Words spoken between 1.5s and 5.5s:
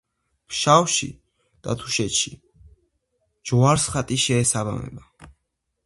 და თუშეთში ჯვარს ხატი შეესაბამება.